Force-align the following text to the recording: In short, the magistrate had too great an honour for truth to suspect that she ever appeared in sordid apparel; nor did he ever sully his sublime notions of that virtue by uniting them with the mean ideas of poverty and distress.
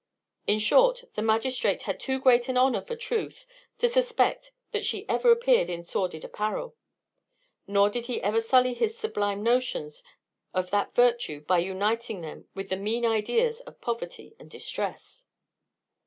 In 0.47 0.57
short, 0.57 1.03
the 1.13 1.21
magistrate 1.21 1.83
had 1.83 1.99
too 1.99 2.19
great 2.19 2.49
an 2.49 2.57
honour 2.57 2.81
for 2.81 2.95
truth 2.95 3.45
to 3.77 3.87
suspect 3.87 4.51
that 4.71 4.83
she 4.83 5.07
ever 5.07 5.29
appeared 5.31 5.69
in 5.69 5.83
sordid 5.83 6.23
apparel; 6.25 6.75
nor 7.67 7.87
did 7.87 8.07
he 8.07 8.19
ever 8.23 8.41
sully 8.41 8.73
his 8.73 8.97
sublime 8.97 9.43
notions 9.43 10.01
of 10.55 10.71
that 10.71 10.95
virtue 10.95 11.41
by 11.41 11.59
uniting 11.59 12.21
them 12.21 12.47
with 12.55 12.69
the 12.69 12.77
mean 12.77 13.05
ideas 13.05 13.59
of 13.59 13.79
poverty 13.79 14.33
and 14.39 14.49
distress. 14.49 15.27